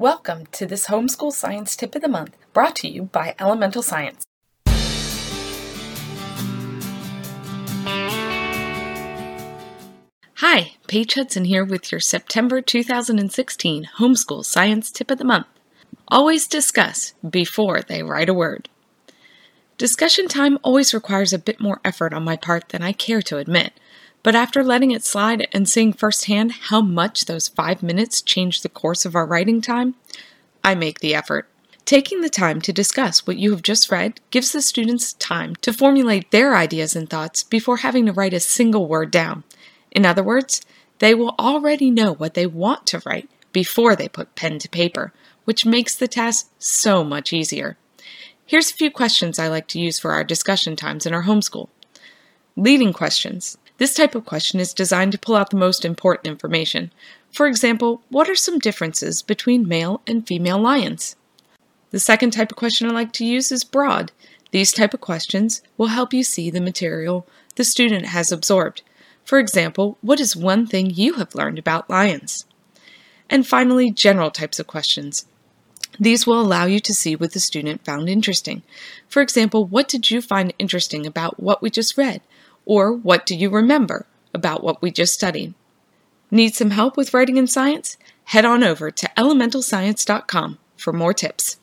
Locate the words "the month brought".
2.02-2.76